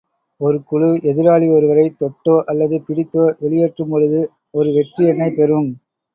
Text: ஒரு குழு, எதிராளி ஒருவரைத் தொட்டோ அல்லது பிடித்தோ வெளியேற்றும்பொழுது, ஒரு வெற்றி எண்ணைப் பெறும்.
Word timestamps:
ஒரு 0.41 0.63
குழு, 0.63 0.87
எதிராளி 1.03 1.47
ஒருவரைத் 1.51 2.01
தொட்டோ 2.01 2.41
அல்லது 2.45 2.83
பிடித்தோ 2.87 3.25
வெளியேற்றும்பொழுது, 3.41 4.21
ஒரு 4.51 4.71
வெற்றி 4.73 5.05
எண்ணைப் 5.05 5.35
பெறும். 5.35 5.71